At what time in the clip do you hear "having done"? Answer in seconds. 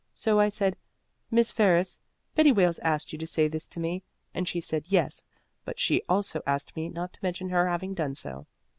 7.69-8.15